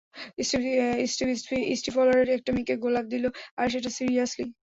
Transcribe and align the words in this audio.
Steve 1.07 1.29
Stifler 1.75 2.07
একটা 2.37 2.51
মেয়েকে 2.55 2.75
গোলাপ 2.83 3.05
দিলো 3.13 3.29
আর 3.57 3.67
সেটা 3.73 3.89
সিরিয়াসলি। 3.97 4.45